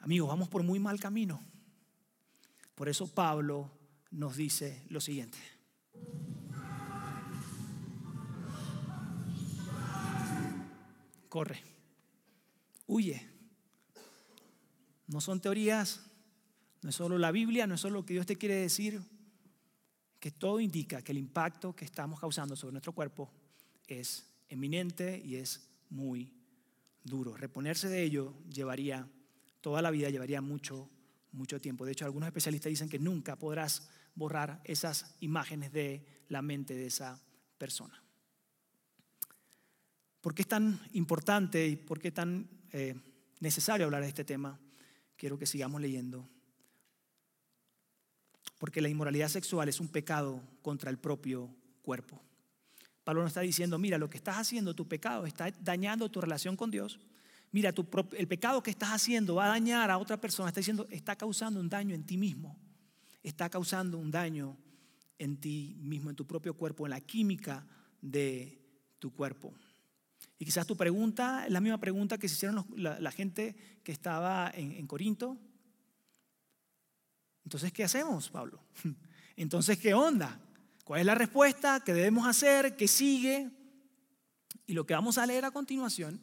[0.00, 1.40] Amigos, vamos por muy mal camino.
[2.74, 3.70] Por eso Pablo
[4.10, 5.38] nos dice lo siguiente.
[11.32, 11.62] Corre,
[12.86, 13.26] huye.
[15.06, 16.04] No son teorías,
[16.82, 19.00] no es solo la Biblia, no es solo lo que Dios te quiere decir,
[20.20, 23.32] que todo indica que el impacto que estamos causando sobre nuestro cuerpo
[23.86, 26.34] es eminente y es muy
[27.02, 27.34] duro.
[27.34, 29.08] Reponerse de ello llevaría
[29.62, 30.90] toda la vida, llevaría mucho,
[31.30, 31.86] mucho tiempo.
[31.86, 36.88] De hecho, algunos especialistas dicen que nunca podrás borrar esas imágenes de la mente de
[36.88, 37.24] esa
[37.56, 38.01] persona.
[40.22, 42.94] ¿Por qué es tan importante y por qué es tan eh,
[43.40, 44.58] necesario hablar de este tema?
[45.16, 46.26] Quiero que sigamos leyendo.
[48.58, 51.50] Porque la inmoralidad sexual es un pecado contra el propio
[51.82, 52.22] cuerpo.
[53.02, 56.56] Pablo nos está diciendo, mira, lo que estás haciendo, tu pecado, está dañando tu relación
[56.56, 57.00] con Dios.
[57.50, 57.74] Mira,
[58.16, 60.50] el pecado que estás haciendo va a dañar a otra persona.
[60.50, 62.56] Está diciendo, está causando un daño en ti mismo.
[63.24, 64.56] Está causando un daño
[65.18, 67.66] en ti mismo, en tu propio cuerpo, en la química
[68.00, 68.60] de
[69.00, 69.52] tu cuerpo.
[70.42, 74.50] Y quizás tu pregunta es la misma pregunta que se hicieron la, gente que estaba
[74.52, 75.38] en, Corinto.
[77.44, 78.60] Entonces, ¿qué hacemos, Pablo?
[79.36, 80.40] Entonces, ¿qué onda?
[80.82, 81.78] ¿Cuál es la respuesta?
[81.86, 82.74] ¿Qué debemos hacer?
[82.74, 83.52] ¿Qué sigue?
[84.66, 86.20] Y lo que vamos a leer a continuación,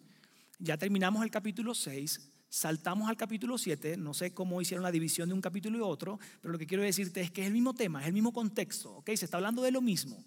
[0.57, 5.29] ya terminamos el capítulo 6, saltamos al capítulo 7, no sé cómo hicieron la división
[5.29, 7.73] de un capítulo y otro, pero lo que quiero decirte es que es el mismo
[7.73, 9.11] tema, es el mismo contexto, ¿ok?
[9.15, 10.25] Se está hablando de lo mismo.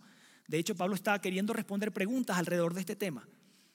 [0.48, 3.28] De hecho, Pablo está queriendo responder preguntas alrededor de este tema.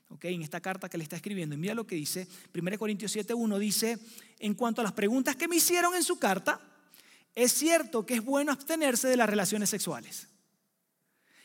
[0.10, 0.26] ¿Ok?
[0.26, 1.56] En esta carta que le está escribiendo.
[1.56, 3.98] Y mira lo que dice, 1 Corintios 7.1 dice,
[4.39, 6.60] en cuanto a las preguntas que me hicieron en su carta,
[7.36, 10.28] es cierto que es bueno abstenerse de las relaciones sexuales.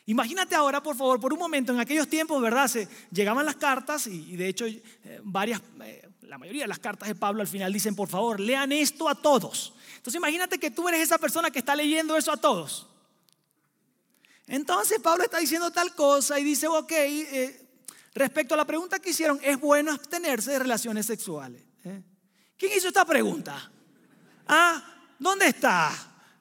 [0.05, 2.67] Imagínate ahora, por favor, por un momento, en aquellos tiempos, ¿verdad?
[2.67, 4.81] Se, llegaban las cartas y, de hecho eh,
[5.23, 8.71] varias, eh, la mayoría de las cartas de Pablo al final dicen, por favor, lean
[8.73, 9.73] esto a todos.
[9.95, 12.87] Entonces imagínate que tú eres esa persona que está leyendo eso a todos.
[14.47, 17.62] Entonces Pablo está diciendo tal cosa y dice, ok, eh,
[18.13, 21.63] respecto a la pregunta que hicieron, es bueno abstenerse de relaciones sexuales.
[22.57, 23.71] ¿Quién hizo esta pregunta?
[24.47, 25.15] ¿Ah?
[25.19, 25.91] ¿Dónde está?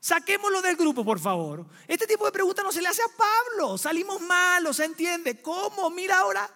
[0.01, 1.67] Saquémoslo del grupo, por favor.
[1.87, 3.79] Este tipo de preguntas no se le hace a Pablo.
[3.79, 5.41] Salimos malos, ¿se entiende?
[5.41, 5.91] ¿Cómo?
[5.91, 6.49] Mira ahora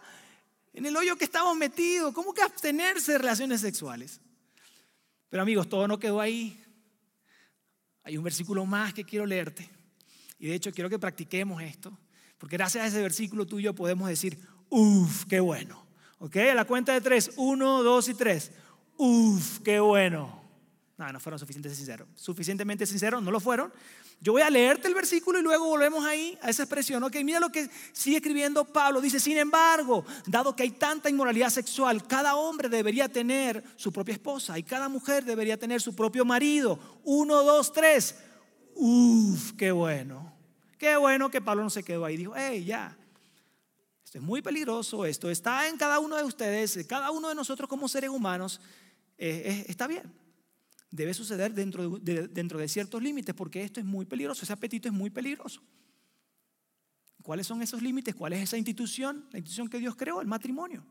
[0.72, 2.12] en el hoyo que estamos metidos.
[2.12, 4.20] ¿Cómo que abstenerse de relaciones sexuales?
[5.28, 6.62] Pero amigos, todo no quedó ahí.
[8.02, 9.70] Hay un versículo más que quiero leerte.
[10.38, 11.96] Y de hecho quiero que practiquemos esto.
[12.38, 14.38] Porque gracias a ese versículo tuyo podemos decir,
[14.70, 15.84] uff, qué bueno.
[16.18, 16.36] ¿Ok?
[16.36, 17.30] A la cuenta de tres.
[17.36, 18.52] Uno, dos y tres.
[18.96, 20.42] Uff, qué bueno.
[20.98, 22.08] No, no fueron suficientemente sinceros.
[22.14, 23.70] Suficientemente sinceros, no lo fueron.
[24.18, 27.04] Yo voy a leerte el versículo y luego volvemos ahí a esa expresión.
[27.04, 29.02] Ok, mira lo que sigue escribiendo Pablo.
[29.02, 34.14] Dice, sin embargo, dado que hay tanta inmoralidad sexual, cada hombre debería tener su propia
[34.14, 36.78] esposa y cada mujer debería tener su propio marido.
[37.04, 38.16] Uno, dos, tres.
[38.74, 40.32] Uf, qué bueno.
[40.78, 42.16] Qué bueno que Pablo no se quedó ahí.
[42.16, 42.96] Dijo, hey, ya.
[44.16, 45.04] Es muy peligroso.
[45.04, 48.60] Esto está en cada uno de ustedes, cada uno de nosotros como seres humanos.
[49.18, 50.12] Eh, está bien
[50.90, 54.88] debe suceder dentro de, dentro de ciertos límites, porque esto es muy peligroso, ese apetito
[54.88, 55.62] es muy peligroso.
[57.22, 58.14] ¿Cuáles son esos límites?
[58.14, 59.26] ¿Cuál es esa institución?
[59.32, 60.86] La institución que Dios creó, el matrimonio.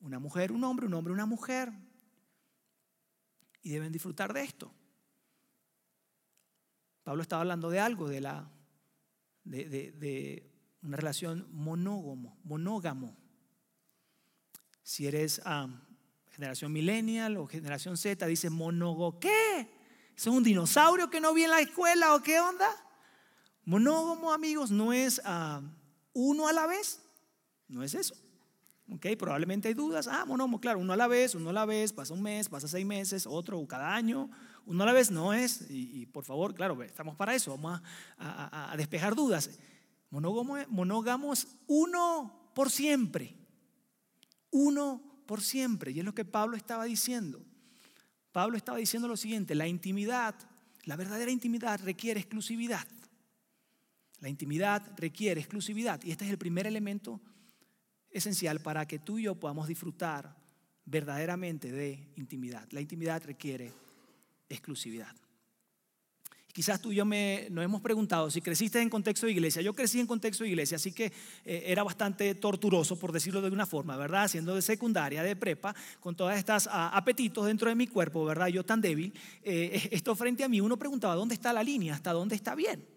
[0.00, 1.72] Una mujer, un hombre, un hombre, una mujer.
[3.62, 4.70] Y deben disfrutar de esto.
[7.04, 8.50] Pablo estaba hablando de algo, de, la,
[9.44, 10.50] de,
[10.82, 13.16] una relación monógamo, monógamo.
[14.82, 15.40] Si eres
[16.30, 19.18] generación millennial o generación Z dice monógamo.
[19.18, 19.68] ¿Qué?
[20.16, 22.68] ¿Es un dinosaurio que no vi en la escuela o qué onda?
[23.64, 25.20] Monógamo, amigos, no es
[26.12, 27.00] uno a la vez.
[27.68, 28.14] No es eso.
[28.92, 30.06] Ok, probablemente hay dudas.
[30.06, 32.68] Ah, monógamo, claro, uno a la vez, uno a la vez, pasa un mes, pasa
[32.68, 34.30] seis meses, otro cada año.
[34.64, 35.66] Uno a la vez no es.
[35.68, 37.50] Y, por favor, claro, estamos para eso.
[37.56, 37.80] Vamos
[38.18, 39.58] a, despejar dudas.
[40.20, 43.34] Monógamo, es uno por siempre.
[44.50, 45.92] Uno por siempre.
[45.92, 47.44] Y es lo que Pablo estaba diciendo.
[48.32, 50.34] Pablo estaba diciendo lo siguiente, la intimidad,
[50.84, 52.86] la verdadera intimidad requiere exclusividad.
[54.20, 56.02] La intimidad requiere exclusividad.
[56.02, 57.20] Y este es el primer elemento
[58.10, 60.36] esencial para que tú y yo podamos disfrutar
[60.84, 62.66] verdaderamente de intimidad.
[62.70, 63.72] La intimidad requiere
[64.48, 65.14] exclusividad.
[66.56, 69.60] Quizás tú y yo me, nos hemos preguntado si creciste en contexto de iglesia.
[69.60, 71.12] Yo crecí en contexto de iglesia, así que
[71.44, 74.26] eh, era bastante torturoso, por decirlo de alguna forma, ¿verdad?
[74.26, 78.46] Siendo de secundaria, de prepa, con todas estas ah, apetitos dentro de mi cuerpo, ¿verdad?
[78.46, 79.12] Yo tan débil.
[79.42, 81.92] Eh, esto frente a mí, uno preguntaba, ¿dónde está la línea?
[81.92, 82.88] ¿Hasta dónde está bien?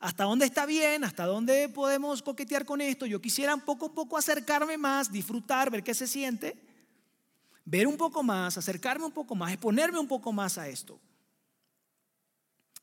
[0.00, 1.04] ¿Hasta dónde está bien?
[1.04, 3.06] ¿Hasta dónde podemos coquetear con esto?
[3.06, 6.60] Yo quisiera poco a poco acercarme más, disfrutar, ver qué se siente,
[7.64, 10.98] ver un poco más, acercarme un poco más, exponerme un poco más a esto.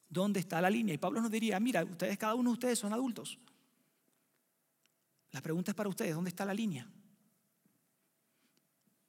[0.10, 0.96] ¿Dónde está la línea?
[0.96, 3.38] Y Pablo nos diría, mira, ustedes, cada uno de ustedes son adultos.
[5.32, 6.88] La pregunta es para ustedes, ¿dónde está la línea?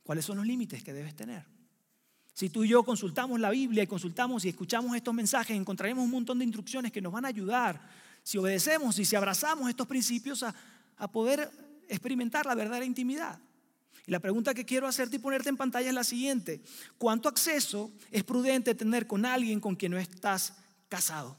[0.02, 1.46] ¿Cuáles son los límites que debes tener?
[2.34, 6.10] Si tú y yo consultamos la Biblia y consultamos y escuchamos estos mensajes, encontraremos un
[6.10, 7.80] montón de instrucciones que nos van a ayudar,
[8.22, 10.54] si obedecemos y si abrazamos estos principios, a,
[10.98, 11.50] a poder
[11.88, 13.38] experimentar la verdadera intimidad.
[14.06, 16.62] Y la pregunta que quiero hacerte y ponerte en pantalla es la siguiente.
[16.98, 20.54] ¿Cuánto acceso es prudente tener con alguien con quien no estás
[20.90, 21.38] casado?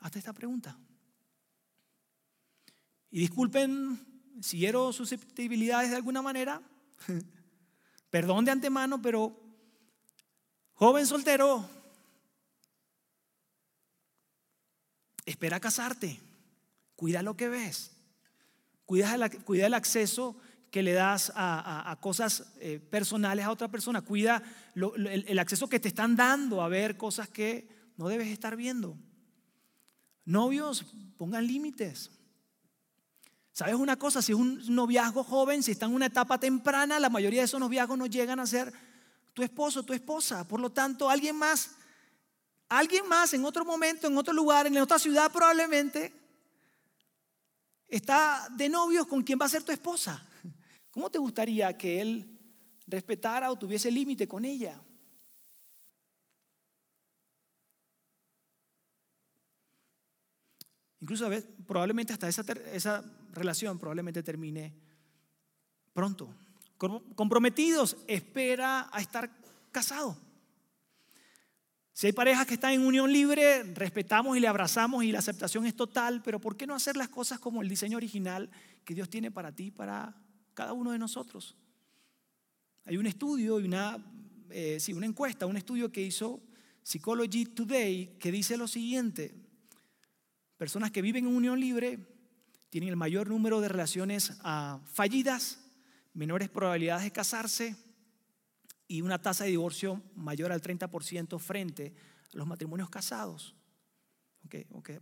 [0.00, 0.76] Hazte esta pregunta.
[3.12, 4.04] Y disculpen
[4.40, 6.60] si quiero susceptibilidades de alguna manera.
[8.10, 9.38] Perdón de antemano, pero
[10.72, 11.68] joven soltero,
[15.24, 16.20] espera casarte.
[16.96, 17.92] Cuida lo que ves.
[18.84, 20.36] Cuida, el acceso
[20.70, 24.02] que le das a, cosas eh, personales a otra persona.
[24.02, 24.42] Cuida
[24.74, 28.98] el, acceso que te están dando a ver cosas que no debes estar viendo.
[30.24, 30.84] Novios,
[31.16, 32.10] pongan límites.
[33.52, 34.20] ¿Sabes una cosa?
[34.20, 37.60] Si es un noviazgo joven, si está en una etapa temprana, la mayoría de esos
[37.60, 38.72] noviazgos no llegan a ser
[39.32, 40.48] tu esposo, tu esposa.
[40.48, 41.70] Por lo tanto, alguien más,
[42.68, 46.12] alguien más en otro momento, en otro lugar, en otra ciudad probablemente,
[47.86, 50.26] está de novios con quien va a ser tu esposa.
[50.90, 52.36] ¿Cómo te gustaría que él
[52.88, 54.82] respetara o tuviese límite con ella?
[61.02, 64.72] Incluso a veces, probablemente hasta esa, relación probablemente termine
[65.92, 66.32] pronto.
[67.16, 69.28] Comprometidos, espera a estar
[69.72, 70.16] casado.
[71.92, 75.66] Si hay parejas que están en unión libre, respetamos y le abrazamos y la aceptación
[75.66, 78.48] es total, pero ¿por qué no hacer las cosas como el diseño original
[78.84, 80.14] que Dios tiene para ti, para
[80.54, 81.56] cada uno de nosotros?
[82.84, 83.98] Hay un estudio y una,
[84.50, 86.40] eh, sí, una encuesta, un estudio que hizo
[86.84, 89.34] Psychology Today que dice lo siguiente,
[90.62, 91.98] personas que viven en unión libre
[92.70, 95.58] tienen el mayor número de relaciones ah, fallidas,
[96.14, 97.76] menores probabilidades de casarse,
[98.86, 101.92] y una tasa de divorcio mayor al 30% frente
[102.32, 103.56] a los matrimonios casados.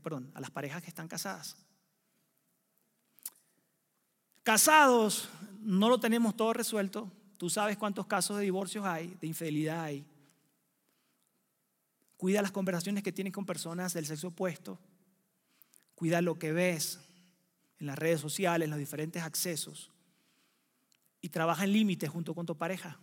[0.02, 1.58] Perdón, a las parejas que están casadas.
[4.42, 5.28] Casados,
[5.60, 7.12] no lo tenemos todo resuelto.
[7.36, 10.06] Tú sabes cuántos casos de divorcios hay, de infidelidad hay.
[12.16, 14.78] Cuida las conversaciones que tienes con personas del sexo opuesto.
[16.00, 16.98] Cuida lo que ves
[17.78, 19.90] en las redes sociales, en los diferentes accesos.
[21.20, 22.98] Y trabaja en límites junto con tu pareja.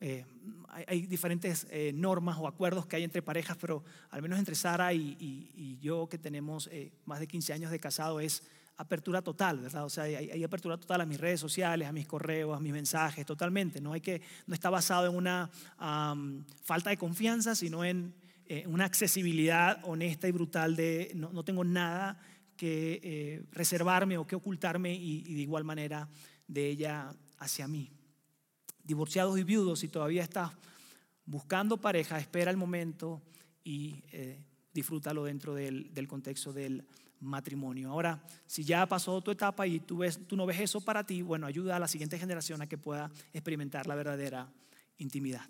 [0.00, 0.26] Eh,
[0.86, 4.92] hay, diferentes eh, normas o acuerdos que hay entre parejas, pero al menos entre Sara
[4.92, 8.42] y, yo que tenemos eh, más de 15 años de casado es
[8.76, 9.86] apertura total, ¿verdad?
[9.86, 13.24] O sea, hay, apertura total a mis redes sociales, a mis correos, a mis mensajes,
[13.24, 13.80] totalmente.
[13.80, 15.50] No, hay que, no está basado en una
[16.62, 18.12] falta de confianza, sino en
[18.66, 22.20] una accesibilidad honesta y brutal de no, no tengo nada
[22.56, 26.08] que reservarme o que ocultarme y de igual manera
[26.48, 27.90] de ella hacia mí
[28.90, 30.50] divorciados y viudos, si todavía estás
[31.24, 33.22] buscando pareja, espera el momento
[33.62, 36.84] y eh, disfrútalo dentro del, contexto del
[37.20, 37.90] matrimonio.
[37.90, 41.22] Ahora, si ya pasó tu etapa y tú, ves, tú no ves eso para ti,
[41.22, 44.52] bueno, ayuda a la siguiente generación a que pueda experimentar la verdadera
[44.98, 45.48] intimidad.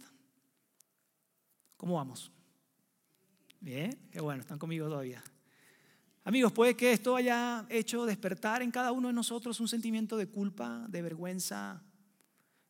[1.79, 2.31] ¿Cómo vamos?
[3.61, 5.23] Bien, qué bueno, están conmigo todavía.
[6.25, 10.27] Amigos, puede que esto haya hecho despertar en cada uno de nosotros un sentimiento de
[10.27, 11.83] culpa, de vergüenza,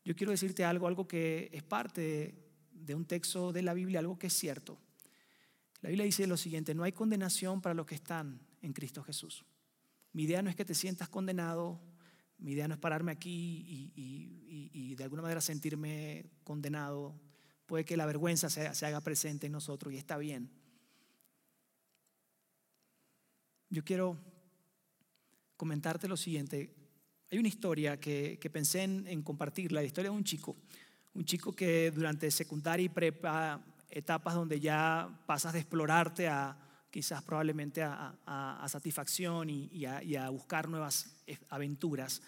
[0.04, 2.34] yo quiero decirte algo, algo que es parte
[2.72, 4.78] de, un texto de la Biblia, algo que es cierto.
[5.82, 9.44] La Biblia dice lo siguiente, no hay condenación para los que están en Cristo Jesús.
[10.12, 11.80] Mi idea no es que te sientas condenado,
[12.38, 17.14] mi idea no es pararme aquí y, de alguna manera sentirme condenado.
[17.66, 20.50] Puede que la vergüenza se, haga presente en nosotros y está bien.
[23.72, 24.18] Yo quiero
[25.56, 26.74] comentarte lo siguiente.
[27.30, 30.56] Hay una historia que, pensé en, compartirla, la historia de un chico,
[31.14, 36.58] un chico que durante secundaria y prepa, etapas donde ya pasas de explorarte a
[36.90, 41.14] quizás probablemente a, satisfacción y, a, buscar nuevas
[41.48, 42.22] aventuras,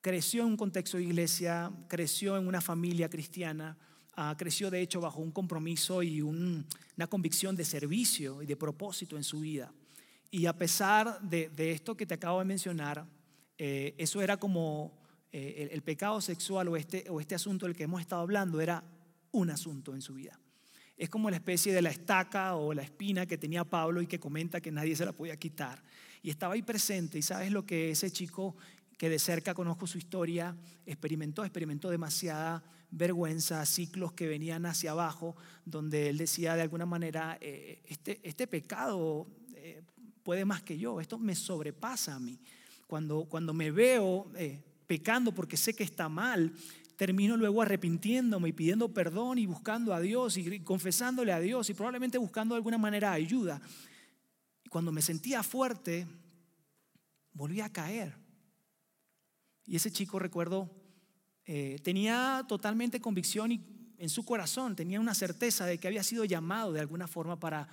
[0.00, 3.78] creció en un contexto de iglesia, creció en una familia cristiana,
[4.14, 9.16] ah, creció de hecho bajo un compromiso y una convicción de servicio y de propósito
[9.16, 9.72] en su vida.
[10.30, 13.06] Y a pesar de, esto que te acabo de mencionar,
[13.58, 14.98] eh, eso era como
[15.30, 18.82] eh, el, pecado sexual o este, o este asunto del que hemos estado hablando, era
[19.30, 20.38] un asunto en su vida.
[20.96, 24.20] Es como la especie de la estaca o la espina que tenía Pablo y que
[24.20, 25.82] comenta que nadie se la podía quitar.
[26.22, 28.56] Y estaba ahí presente y sabes lo que ese chico
[28.96, 30.56] que de cerca conozco su historia,
[30.86, 32.62] experimentó, experimentó demasiada
[32.92, 35.34] vergüenza, ciclos que venían hacia abajo,
[35.64, 39.26] donde él decía de alguna manera, eh, este, este pecado
[40.22, 42.38] puede más que yo, esto me sobrepasa a mí.
[42.86, 46.52] Cuando, cuando me veo eh, pecando porque sé que está mal,
[46.96, 51.74] termino luego arrepintiéndome y pidiendo perdón y buscando a Dios y confesándole a Dios y
[51.74, 53.60] probablemente buscando de alguna manera ayuda.
[54.64, 56.06] Y cuando me sentía fuerte,
[57.32, 58.14] volvía a caer.
[59.64, 60.70] Y ese chico, recuerdo,
[61.46, 63.60] eh, tenía totalmente convicción y
[63.98, 67.68] en su corazón tenía una certeza de que había sido llamado de alguna forma para,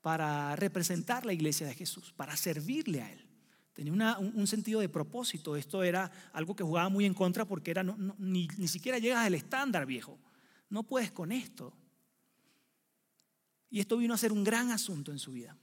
[0.00, 3.26] para representar la iglesia de Jesús, para servirle a Él.
[3.72, 5.56] Tenía un, sentido de propósito.
[5.56, 7.74] Esto era algo que jugaba muy en contra porque
[8.18, 10.18] ni siquiera llegas al estándar, viejo.
[10.68, 11.72] No puedes con esto.
[13.70, 15.56] Y esto vino a ser un gran asunto en su vida.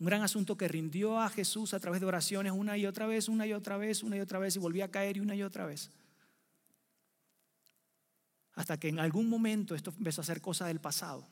[0.00, 3.28] Un gran asunto que rindió a Jesús a través de oraciones una y otra vez,
[3.28, 5.44] una y otra vez, una y otra vez, y volvía a caer y una y
[5.44, 5.90] otra vez.
[8.54, 11.26] Hasta que en algún momento esto empezó a ser cosa del pasado.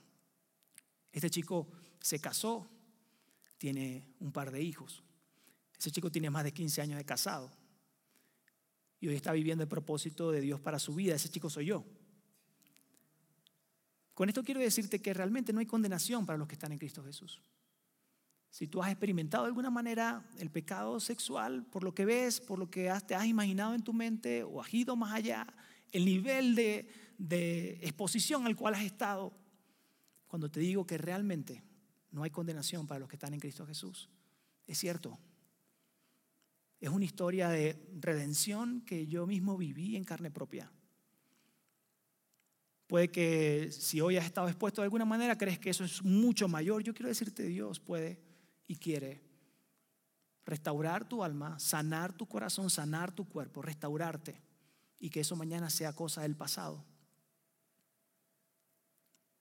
[1.12, 1.68] Este chico
[2.01, 2.68] se casó,
[3.59, 5.05] tiene un par de hijos.
[5.79, 7.53] Ese chico tiene más de 15 años de casado.
[9.01, 11.14] Y hoy está viviendo el propósito de Dios para su vida.
[11.14, 11.85] Ese chico soy yo.
[14.14, 17.03] Con esto quiero decirte que realmente no hay condenación para los que están en Cristo
[17.03, 17.41] Jesús.
[18.51, 22.59] Si tú has experimentado de alguna manera el pecado sexual, por lo que ves, por
[22.59, 25.47] lo que te has imaginado en tu mente o has ido más allá,
[25.91, 26.87] el nivel de,
[27.23, 29.33] de exposición al cual has estado,
[30.27, 31.62] cuando te digo que realmente
[32.11, 34.11] no hay condenación para los que están en Cristo Jesús,
[34.66, 35.18] es cierto.
[36.81, 40.73] Es una historia de redención que yo mismo viví en carne propia.
[42.89, 46.49] Puede que si hoy has estado expuesto de alguna manera, crees que eso es mucho
[46.49, 46.83] mayor.
[46.83, 48.20] Yo quiero decirte, Dios puede
[48.66, 49.23] y quiere
[50.45, 54.43] restaurar tu alma, sanar tu corazón, sanar tu cuerpo, restaurarte
[54.99, 56.85] y que eso mañana sea cosa del pasado.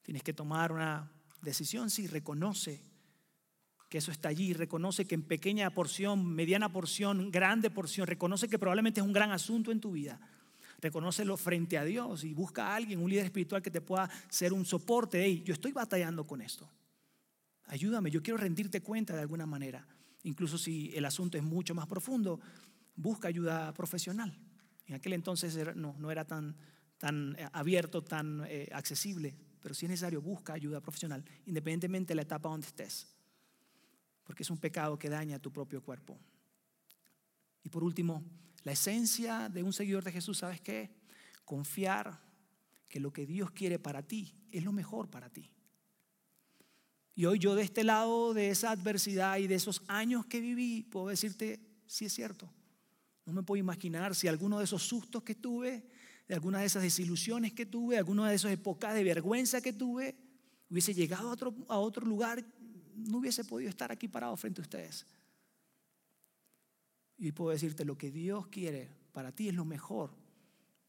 [0.02, 2.82] Tienes que tomar una decisión si reconoce
[3.92, 8.58] que eso está allí, reconoce que en pequeña porción, mediana porción, grande porción, reconoce que
[8.58, 10.18] probablemente es un gran asunto en tu vida.
[10.80, 14.54] Reconócelo frente a Dios y busca a alguien, un líder espiritual que te pueda ser
[14.54, 15.22] un soporte.
[15.22, 16.70] Hey, yo estoy batallando con esto.
[17.66, 19.86] Ayúdame, yo quiero rendirte cuenta de alguna manera.
[20.24, 22.40] Incluso si el asunto es mucho más profundo,
[22.96, 24.34] busca ayuda profesional.
[24.86, 26.56] En aquel entonces no, no era tan,
[26.98, 32.16] tan eh, abierto, tan eh, accesible pero si es necesario, busca ayuda profesional, independientemente de
[32.16, 33.08] la etapa donde estés,
[34.24, 36.18] porque es un pecado que daña tu propio cuerpo.
[37.64, 38.24] Y por último,
[38.64, 40.90] la esencia de un seguidor de Jesús, ¿sabes qué?
[41.46, 42.20] Confiar
[42.90, 45.50] que lo que Dios quiere para ti es lo mejor para ti.
[47.16, 50.84] Y hoy yo de este lado de esa adversidad y de esos años que viví,
[50.84, 52.52] puedo decirte, sí es cierto.
[53.26, 55.88] No me puedo imaginar si alguno de esos sustos que tuve,
[56.32, 59.74] de alguna de esas desilusiones que tuve, de alguna de esas épocas de vergüenza que
[59.74, 60.16] tuve,
[60.70, 62.42] hubiese llegado a otro, a otro lugar,
[62.96, 65.06] no hubiese podido estar aquí parado frente a ustedes.
[67.18, 70.12] Y puedo decirte, lo que Dios quiere para ti es lo mejor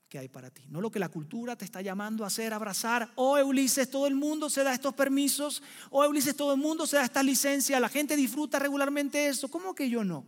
[0.09, 0.62] que hay para ti.
[0.68, 3.11] No lo que la cultura te está llamando a hacer, abrazar.
[3.16, 5.61] Oh, Ulises, todo el mundo se da estos permisos.
[5.90, 7.80] Oh, Ulises, todo el mundo se da esta licencia.
[7.80, 9.49] La gente disfruta regularmente eso.
[9.49, 10.24] ¿Cómo que yo no?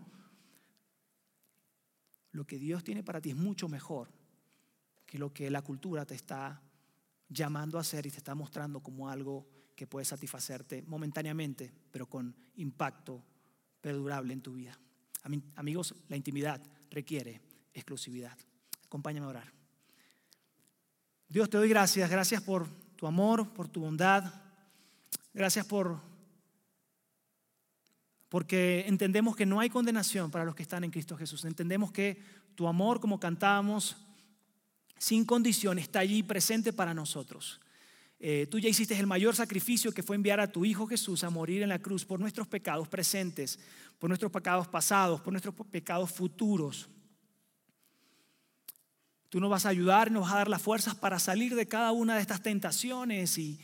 [2.32, 4.23] Lo que Dios tiene para ti es mucho mejor
[5.06, 6.60] que lo que la cultura te está
[7.28, 12.34] llamando a hacer y te está mostrando como algo que puede satisfacerte momentáneamente, pero con
[12.56, 13.24] impacto
[13.80, 14.78] perdurable en tu vida.
[15.56, 17.40] Amigos, la intimidad requiere
[17.72, 18.36] exclusividad.
[18.84, 19.52] Acompáñame a orar.
[21.28, 22.08] Dios, te doy gracias.
[22.10, 24.32] Gracias por tu amor, por tu bondad.
[25.32, 25.98] Gracias por
[28.34, 31.44] porque entendemos que no hay condenación para los que están en Cristo Jesús.
[31.44, 32.20] Entendemos que
[32.56, 33.96] tu amor, como cantábamos,
[34.98, 37.60] sin condición, está allí presente para nosotros.
[38.26, 41.30] Eh, tú ya hiciste el mayor sacrificio que fue enviar a tu Hijo Jesús a
[41.30, 43.58] morir en la cruz por nuestros pecados presentes,
[43.98, 46.88] por nuestros pecados pasados, por nuestros pecados futuros.
[49.28, 51.92] Tú nos vas a ayudar, nos vas a dar las fuerzas para salir de cada
[51.92, 53.60] una de estas tentaciones y,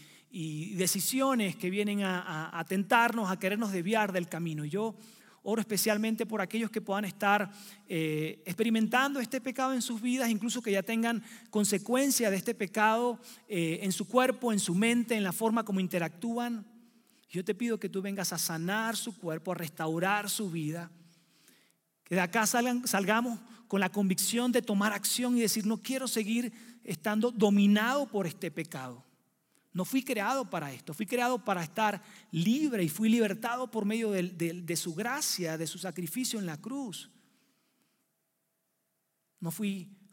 [0.77, 4.65] decisiones que vienen a, a tentarnos, a querernos desviar del camino.
[4.65, 4.95] Y yo
[5.43, 7.51] Oro especialmente por aquellos que puedan estar
[7.89, 13.19] eh, experimentando este pecado en sus vidas, incluso que ya tengan consecuencia de este pecado
[13.49, 16.67] eh, en su cuerpo, en su mente, en la forma como interactúan.
[17.31, 20.91] Yo te pido que tú vengas a sanar su cuerpo, a restaurar su vida.
[22.05, 26.53] Que de acá salgamos con la convicción de tomar acción y decir, no quiero seguir
[26.85, 29.05] estando dominado por este pecado.
[29.73, 32.03] No fui creado para esto, fui creado para estar
[32.33, 37.11] libre y fui libertado por medio de, su gracia, de su sacrificio en la cruz.
[39.39, 39.51] No,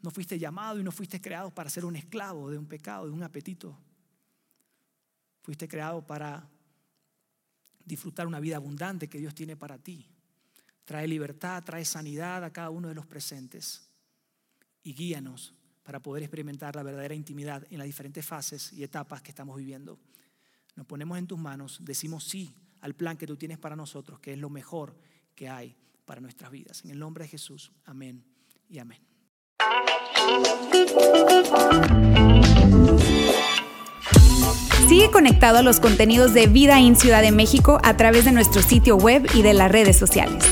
[0.02, 3.12] no fuiste llamado y no fuiste creado para ser un esclavo de un pecado, de
[3.12, 3.76] un apetito.
[5.42, 6.48] Fuiste creado para
[7.84, 10.06] disfrutar una vida abundante que Dios tiene para ti.
[10.84, 13.90] Trae libertad, trae sanidad a cada uno de los presentes
[14.84, 15.57] y guíanos
[15.88, 19.98] para poder experimentar la verdadera intimidad en las diferentes fases y etapas que estamos viviendo.
[20.76, 24.34] Nos ponemos en tus manos, decimos sí al plan que tú tienes para nosotros, que
[24.34, 24.94] es lo mejor
[25.34, 25.74] que hay
[26.04, 26.84] para nuestras vidas.
[26.84, 28.22] En el nombre de Jesús, amén
[28.68, 29.00] y amén.
[34.88, 38.60] Sigue conectado a los contenidos de Vida en Ciudad de México a través de nuestro
[38.60, 40.44] sitio web y de las redes sociales.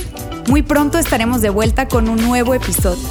[0.48, 3.06] Muy pronto estaremos de vuelta con un nuevo episodio.